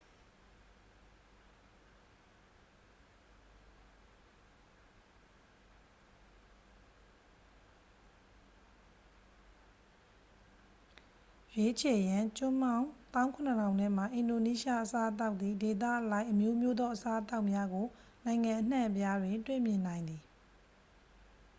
[11.53, 12.85] ရွေးချယ်ရန် ကျွန်းပေါင်း
[13.15, 17.87] 17,000 ထဲမှ အင်ဒိုနီးရှား အစားအသောက်သည် ဒေသအလိုက်အမျိုးမျိုးသော အစားအသောက်များကို
[18.25, 20.21] နိုင်ငံအနှံအပြားတွင် တွေ့မြင်နိုင်သည်